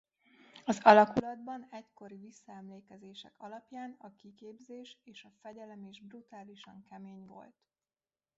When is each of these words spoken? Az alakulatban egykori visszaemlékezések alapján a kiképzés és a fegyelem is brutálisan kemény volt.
Az 0.65 0.79
alakulatban 0.83 1.67
egykori 1.71 2.17
visszaemlékezések 2.17 3.33
alapján 3.37 3.95
a 3.99 4.15
kiképzés 4.15 4.97
és 5.03 5.23
a 5.23 5.31
fegyelem 5.41 5.83
is 5.85 6.01
brutálisan 6.01 6.83
kemény 6.89 7.25
volt. 7.25 7.55